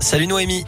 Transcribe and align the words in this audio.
Salut 0.00 0.26
Noémie. 0.26 0.64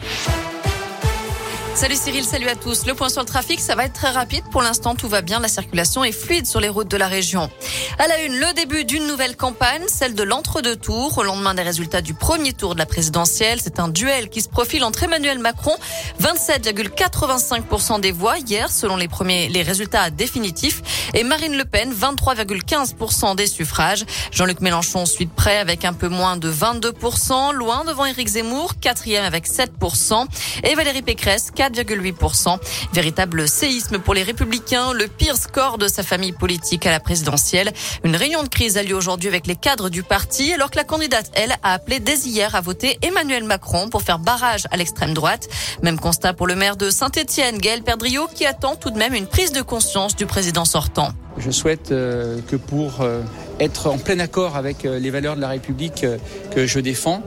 Salut 1.75 1.97
Cyril, 1.97 2.23
salut 2.23 2.47
à 2.47 2.55
tous. 2.55 2.85
Le 2.85 2.93
point 2.93 3.09
sur 3.09 3.19
le 3.19 3.27
trafic, 3.27 3.59
ça 3.59 3.75
va 3.75 3.83
être 3.83 3.91
très 3.91 4.09
rapide. 4.09 4.45
Pour 4.49 4.61
l'instant, 4.61 4.95
tout 4.95 5.09
va 5.09 5.21
bien. 5.21 5.41
La 5.41 5.49
circulation 5.49 6.05
est 6.05 6.13
fluide 6.13 6.47
sur 6.47 6.61
les 6.61 6.69
routes 6.69 6.87
de 6.87 6.95
la 6.95 7.09
région. 7.09 7.49
À 7.99 8.07
la 8.07 8.21
une, 8.23 8.39
le 8.39 8.53
début 8.53 8.85
d'une 8.85 9.05
nouvelle 9.07 9.35
campagne, 9.35 9.83
celle 9.87 10.15
de 10.15 10.23
l'entre-deux 10.23 10.77
tours. 10.77 11.17
Au 11.17 11.23
lendemain 11.23 11.53
des 11.53 11.63
résultats 11.63 11.99
du 11.99 12.13
premier 12.13 12.53
tour 12.53 12.75
de 12.75 12.79
la 12.79 12.85
présidentielle, 12.85 13.59
c'est 13.61 13.77
un 13.81 13.89
duel 13.89 14.29
qui 14.29 14.39
se 14.41 14.47
profile 14.47 14.85
entre 14.85 15.03
Emmanuel 15.03 15.37
Macron, 15.37 15.75
27,85% 16.21 17.99
des 17.99 18.13
voix 18.13 18.37
hier, 18.37 18.71
selon 18.71 18.95
les 18.95 19.09
premiers, 19.09 19.49
les 19.49 19.61
résultats 19.61 20.09
définitifs, 20.11 20.81
et 21.13 21.25
Marine 21.25 21.57
Le 21.57 21.65
Pen, 21.65 21.93
23,15% 21.93 23.35
des 23.35 23.47
suffrages. 23.47 24.05
Jean-Luc 24.31 24.61
Mélenchon 24.61 25.05
suit 25.05 25.25
de 25.25 25.31
près 25.31 25.57
avec 25.57 25.83
un 25.83 25.93
peu 25.93 26.07
moins 26.07 26.37
de 26.37 26.49
22%, 26.49 27.53
loin 27.53 27.83
devant 27.83 28.05
Éric 28.05 28.29
Zemmour, 28.29 28.79
quatrième 28.79 29.25
avec 29.25 29.45
7%, 29.45 30.25
et 30.63 30.73
Valérie 30.75 31.01
Pécresse, 31.01 31.51
4,8%. 31.69 32.57
Véritable 32.93 33.47
séisme 33.47 33.99
pour 33.99 34.13
les 34.13 34.23
républicains, 34.23 34.93
le 34.93 35.07
pire 35.07 35.37
score 35.37 35.77
de 35.77 35.87
sa 35.87 36.03
famille 36.03 36.31
politique 36.31 36.85
à 36.85 36.91
la 36.91 36.99
présidentielle. 36.99 37.71
Une 38.03 38.15
réunion 38.15 38.43
de 38.43 38.49
crise 38.49 38.77
a 38.77 38.83
lieu 38.83 38.95
aujourd'hui 38.95 39.29
avec 39.29 39.47
les 39.47 39.55
cadres 39.55 39.89
du 39.89 40.03
parti, 40.03 40.53
alors 40.53 40.69
que 40.69 40.77
la 40.77 40.83
candidate, 40.83 41.31
elle, 41.33 41.53
a 41.63 41.73
appelé 41.73 41.99
dès 41.99 42.17
hier 42.19 42.55
à 42.55 42.61
voter 42.61 42.97
Emmanuel 43.01 43.43
Macron 43.43 43.89
pour 43.89 44.01
faire 44.01 44.19
barrage 44.19 44.65
à 44.71 44.77
l'extrême 44.77 45.13
droite. 45.13 45.47
Même 45.81 45.99
constat 45.99 46.33
pour 46.33 46.47
le 46.47 46.55
maire 46.55 46.77
de 46.77 46.89
Saint-Etienne, 46.89 47.57
Gaël 47.57 47.83
Perdriau, 47.83 48.27
qui 48.33 48.45
attend 48.45 48.75
tout 48.75 48.91
de 48.91 48.97
même 48.97 49.13
une 49.13 49.27
prise 49.27 49.51
de 49.51 49.61
conscience 49.61 50.15
du 50.15 50.25
président 50.25 50.65
sortant. 50.65 51.09
Je 51.37 51.51
souhaite 51.51 51.91
euh, 51.91 52.39
que 52.47 52.55
pour 52.55 53.01
euh, 53.01 53.21
être 53.59 53.89
en 53.89 53.97
plein 53.97 54.19
accord 54.19 54.55
avec 54.55 54.85
euh, 54.85 54.99
les 54.99 55.09
valeurs 55.09 55.35
de 55.35 55.41
la 55.41 55.47
République 55.47 56.05
que 56.51 56.65
je 56.65 56.79
défends, 56.79 57.21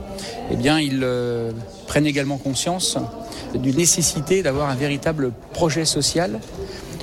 eh 0.51 0.55
bien, 0.55 0.79
ils 0.79 1.05
prennent 1.87 2.07
également 2.07 2.37
conscience 2.37 2.97
d'une 3.55 3.77
nécessité 3.77 4.43
d'avoir 4.43 4.69
un 4.69 4.75
véritable 4.75 5.31
projet 5.53 5.85
social 5.85 6.39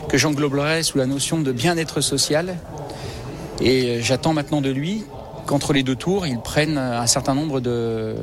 que 0.09 0.19
j'engloberai 0.19 0.83
sous 0.83 0.99
la 0.99 1.07
notion 1.07 1.41
de 1.41 1.53
bien-être 1.53 2.01
social. 2.01 2.57
Et 3.61 4.01
j'attends 4.03 4.33
maintenant 4.33 4.61
de 4.61 4.71
lui 4.71 5.05
qu'entre 5.47 5.73
les 5.73 5.83
deux 5.83 5.97
tours, 5.97 6.27
il 6.27 6.39
prenne 6.39 6.77
un 6.79 7.07
certain 7.07 7.35
nombre 7.35 7.61
de, 7.61 8.15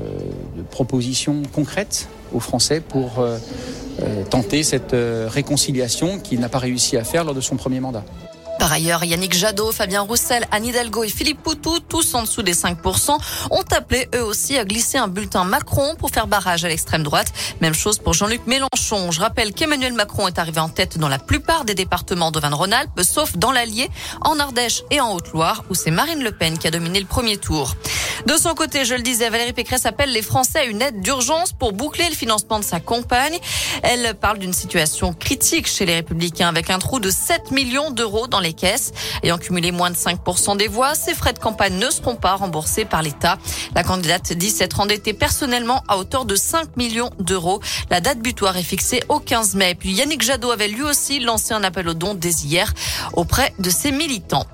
propositions 0.71 1.41
concrètes 1.53 2.07
aux 2.33 2.39
Français 2.39 2.81
pour 2.81 3.19
euh, 3.19 3.37
tenter 4.29 4.63
cette 4.63 4.95
réconciliation 5.27 6.19
qu'il 6.19 6.39
n'a 6.39 6.49
pas 6.49 6.59
réussi 6.59 6.97
à 6.97 7.03
faire 7.03 7.23
lors 7.23 7.35
de 7.35 7.41
son 7.41 7.55
premier 7.55 7.79
mandat. 7.79 8.03
Par 8.59 8.71
ailleurs, 8.71 9.03
Yannick 9.03 9.33
Jadot, 9.33 9.71
Fabien 9.71 10.01
Roussel, 10.01 10.45
Anne 10.51 10.65
Hidalgo 10.65 11.03
et 11.03 11.09
Philippe 11.09 11.41
Poutou, 11.43 11.79
tous 11.79 12.13
en 12.13 12.21
dessous 12.21 12.43
des 12.43 12.53
5%, 12.53 13.17
ont 13.51 13.63
appelé 13.75 14.07
eux 14.15 14.23
aussi 14.23 14.57
à 14.57 14.65
glisser 14.65 14.97
un 14.97 15.07
bulletin 15.07 15.43
Macron 15.43 15.95
pour 15.97 16.11
faire 16.11 16.27
barrage 16.27 16.63
à 16.63 16.69
l'extrême 16.69 17.03
droite. 17.03 17.33
Même 17.61 17.73
chose 17.73 17.99
pour 17.99 18.13
Jean-Luc 18.13 18.47
Mélenchon. 18.47 19.11
Je 19.11 19.19
rappelle 19.19 19.53
qu'Emmanuel 19.53 19.93
Macron 19.93 20.27
est 20.27 20.39
arrivé 20.39 20.59
en 20.59 20.69
tête 20.69 20.97
dans 20.97 21.09
la 21.09 21.19
plupart 21.19 21.65
des 21.65 21.75
départements 21.75 22.31
d'Auvergne-Rhône-Alpes, 22.31 23.01
sauf 23.03 23.35
dans 23.37 23.51
l'Allier, 23.51 23.89
en 24.21 24.39
Ardèche 24.39 24.83
et 24.91 25.01
en 25.01 25.13
Haute-Loire, 25.13 25.63
où 25.69 25.75
c'est 25.75 25.91
Marine 25.91 26.23
Le 26.23 26.31
Pen 26.31 26.57
qui 26.57 26.67
a 26.67 26.71
dominé 26.71 26.99
le 26.99 27.05
premier 27.05 27.37
tour. 27.37 27.75
De 28.25 28.37
son 28.37 28.53
côté, 28.53 28.85
je 28.85 28.95
le 28.95 29.01
disais, 29.01 29.29
Valérie 29.29 29.53
Pécresse 29.53 29.85
appelle 29.85 30.11
les 30.11 30.21
Français 30.21 30.59
à 30.59 30.63
une 30.63 30.81
aide 30.81 31.01
d'urgence 31.01 31.51
pour 31.51 31.73
boucler 31.73 32.07
le 32.07 32.15
financement 32.15 32.59
de 32.59 32.63
sa 32.63 32.79
campagne. 32.79 33.37
Elle 33.81 34.13
parle 34.13 34.37
d'une 34.37 34.53
situation 34.53 35.13
critique 35.13 35.67
chez 35.67 35.85
les 35.85 35.95
Républicains 35.95 36.47
avec 36.47 36.69
un 36.69 36.79
trou 36.79 36.99
de 36.99 37.09
7 37.09 37.51
millions 37.51 37.91
d'euros 37.91 38.27
dans 38.27 38.39
les 38.43 38.53
caisses. 38.53 38.91
Ayant 39.23 39.39
cumulé 39.39 39.71
moins 39.71 39.89
de 39.89 39.95
5% 39.95 40.57
des 40.57 40.67
voix, 40.67 40.93
ces 40.93 41.15
frais 41.15 41.33
de 41.33 41.39
campagne 41.39 41.79
ne 41.79 41.89
seront 41.89 42.15
pas 42.15 42.35
remboursés 42.35 42.85
par 42.85 43.01
l'État. 43.01 43.37
La 43.73 43.83
candidate 43.83 44.33
dit 44.33 44.51
s'être 44.51 44.79
endettée 44.79 45.13
personnellement 45.13 45.83
à 45.87 45.97
hauteur 45.97 46.25
de 46.25 46.35
5 46.35 46.77
millions 46.77 47.09
d'euros. 47.19 47.61
La 47.89 48.01
date 48.01 48.19
butoir 48.19 48.55
est 48.57 48.63
fixée 48.63 49.01
au 49.09 49.19
15 49.19 49.55
mai. 49.55 49.75
Puis 49.75 49.93
Yannick 49.93 50.21
Jadot 50.21 50.51
avait 50.51 50.67
lui 50.67 50.83
aussi 50.83 51.19
lancé 51.19 51.53
un 51.53 51.63
appel 51.63 51.87
aux 51.87 51.93
dons 51.93 52.13
dès 52.13 52.29
hier 52.29 52.71
auprès 53.13 53.53
de 53.57 53.69
ses 53.69 53.91
militants. 53.91 54.45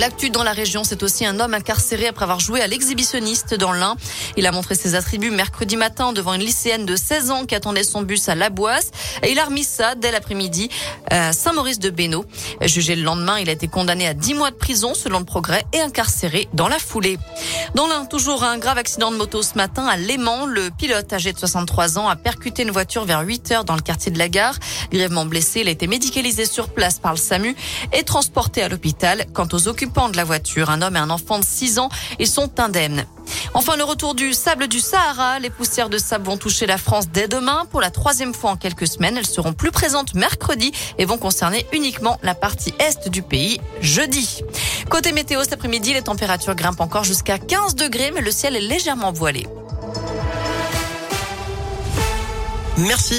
L'actu 0.00 0.30
dans 0.30 0.42
la 0.42 0.52
région, 0.52 0.82
c'est 0.82 1.02
aussi 1.02 1.26
un 1.26 1.40
homme 1.40 1.52
incarcéré 1.52 2.06
après 2.06 2.22
avoir 2.22 2.40
joué 2.40 2.62
à 2.62 2.66
l'exhibitionniste 2.66 3.52
dans 3.52 3.72
l'Ain. 3.72 3.96
Il 4.38 4.46
a 4.46 4.50
montré 4.50 4.74
ses 4.74 4.94
attributs 4.94 5.30
mercredi 5.30 5.76
matin 5.76 6.14
devant 6.14 6.32
une 6.32 6.40
lycéenne 6.40 6.86
de 6.86 6.96
16 6.96 7.30
ans 7.30 7.44
qui 7.44 7.54
attendait 7.54 7.84
son 7.84 8.00
bus 8.00 8.30
à 8.30 8.34
La 8.34 8.48
Boisse. 8.48 8.92
Et 9.22 9.32
il 9.32 9.38
a 9.38 9.44
remis 9.44 9.62
ça 9.62 9.96
dès 9.96 10.10
l'après-midi 10.10 10.70
à 11.10 11.34
Saint-Maurice-de-Bénaud. 11.34 12.24
Jugé 12.62 12.96
le 12.96 13.02
lendemain, 13.02 13.40
il 13.40 13.50
a 13.50 13.52
été 13.52 13.68
condamné 13.68 14.06
à 14.06 14.14
10 14.14 14.32
mois 14.32 14.50
de 14.50 14.56
prison 14.56 14.94
selon 14.94 15.18
le 15.18 15.26
progrès 15.26 15.66
et 15.74 15.80
incarcéré 15.80 16.48
dans 16.54 16.68
la 16.68 16.78
foulée. 16.78 17.18
Dans 17.74 17.86
l'Ain, 17.86 18.06
toujours 18.06 18.42
un 18.42 18.56
grave 18.56 18.78
accident 18.78 19.10
de 19.10 19.18
moto 19.18 19.42
ce 19.42 19.56
matin 19.56 19.86
à 19.86 19.98
Léman. 19.98 20.46
Le 20.46 20.70
pilote 20.70 21.12
âgé 21.12 21.34
de 21.34 21.38
63 21.38 21.98
ans 21.98 22.08
a 22.08 22.16
percuté 22.16 22.62
une 22.62 22.70
voiture 22.70 23.04
vers 23.04 23.20
8 23.20 23.50
heures 23.50 23.64
dans 23.66 23.76
le 23.76 23.82
quartier 23.82 24.10
de 24.10 24.18
la 24.18 24.30
gare. 24.30 24.54
Grièvement 24.90 25.26
blessé, 25.26 25.60
il 25.60 25.68
a 25.68 25.72
été 25.72 25.86
médicalisé 25.86 26.46
sur 26.46 26.70
place 26.70 26.98
par 26.98 27.12
le 27.12 27.18
SAMU 27.18 27.54
et 27.92 28.02
transporté 28.02 28.62
à 28.62 28.70
l'hôpital. 28.70 29.26
Quant 29.34 29.48
aux 29.52 29.68
occupants 29.68 29.89
de 29.90 30.16
la 30.16 30.24
voiture, 30.24 30.70
un 30.70 30.82
homme 30.82 30.96
et 30.96 31.00
un 31.00 31.10
enfant 31.10 31.38
de 31.38 31.44
6 31.44 31.78
ans, 31.78 31.88
ils 32.18 32.26
sont 32.26 32.60
indemnes. 32.60 33.04
Enfin, 33.54 33.76
le 33.76 33.84
retour 33.84 34.14
du 34.14 34.32
sable 34.32 34.68
du 34.68 34.80
Sahara. 34.80 35.38
Les 35.38 35.50
poussières 35.50 35.88
de 35.88 35.98
sable 35.98 36.24
vont 36.24 36.36
toucher 36.36 36.66
la 36.66 36.78
France 36.78 37.08
dès 37.08 37.28
demain. 37.28 37.64
Pour 37.70 37.80
la 37.80 37.90
troisième 37.90 38.32
fois 38.32 38.50
en 38.50 38.56
quelques 38.56 38.86
semaines, 38.86 39.16
elles 39.16 39.26
seront 39.26 39.52
plus 39.52 39.70
présentes 39.70 40.14
mercredi 40.14 40.72
et 40.98 41.04
vont 41.04 41.18
concerner 41.18 41.66
uniquement 41.72 42.18
la 42.22 42.34
partie 42.34 42.72
est 42.78 43.08
du 43.08 43.22
pays 43.22 43.60
jeudi. 43.80 44.42
Côté 44.88 45.12
météo, 45.12 45.42
cet 45.42 45.54
après-midi, 45.54 45.92
les 45.92 46.02
températures 46.02 46.54
grimpent 46.54 46.80
encore 46.80 47.04
jusqu'à 47.04 47.38
15 47.38 47.74
degrés, 47.74 48.12
mais 48.14 48.20
le 48.20 48.30
ciel 48.30 48.56
est 48.56 48.60
légèrement 48.60 49.12
voilé. 49.12 49.46
Merci. 52.78 53.18